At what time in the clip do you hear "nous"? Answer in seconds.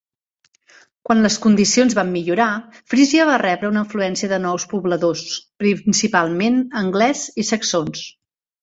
4.49-4.69